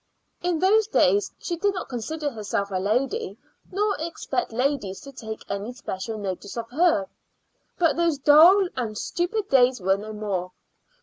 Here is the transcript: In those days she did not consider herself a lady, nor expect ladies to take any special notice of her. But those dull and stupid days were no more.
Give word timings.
In 0.41 0.57
those 0.57 0.87
days 0.87 1.31
she 1.37 1.57
did 1.57 1.75
not 1.75 1.87
consider 1.87 2.31
herself 2.31 2.71
a 2.71 2.79
lady, 2.79 3.37
nor 3.71 3.95
expect 3.99 4.51
ladies 4.51 4.99
to 5.01 5.11
take 5.11 5.45
any 5.47 5.73
special 5.73 6.17
notice 6.17 6.57
of 6.57 6.71
her. 6.71 7.05
But 7.77 7.97
those 7.97 8.17
dull 8.17 8.67
and 8.75 8.97
stupid 8.97 9.47
days 9.49 9.79
were 9.79 9.97
no 9.97 10.11
more. 10.11 10.53